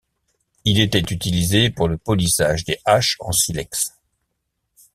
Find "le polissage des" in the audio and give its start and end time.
1.87-2.79